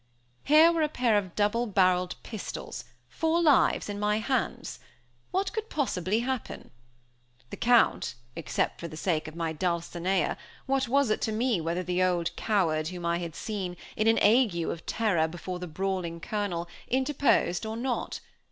Here 0.45 0.71
were 0.71 0.81
a 0.81 0.89
pair 0.89 1.15
of 1.15 1.35
double 1.35 1.67
barreled 1.67 2.15
pistols, 2.23 2.85
four 3.07 3.39
lives 3.39 3.87
in 3.87 3.99
my 3.99 4.17
hands? 4.17 4.79
What 5.29 5.53
could 5.53 5.69
possibly 5.69 6.21
happen? 6.21 6.71
The 7.51 7.57
Count 7.57 8.15
except 8.35 8.79
for 8.79 8.87
the 8.87 8.97
sake 8.97 9.27
of 9.27 9.35
my 9.35 9.53
dulcinea, 9.53 10.37
what 10.65 10.87
was 10.87 11.11
it 11.11 11.21
to 11.21 11.31
me 11.31 11.61
whether 11.61 11.83
the 11.83 12.01
old 12.01 12.35
coward 12.35 12.87
whom 12.87 13.05
I 13.05 13.19
had 13.19 13.35
seen, 13.35 13.77
in 13.95 14.07
an 14.07 14.17
ague 14.23 14.55
of 14.67 14.87
terror 14.87 15.27
before 15.27 15.59
the 15.59 15.67
brawling 15.67 16.19
Colonel, 16.19 16.67
interposed 16.89 17.63
or 17.63 17.77
not? 17.77 18.21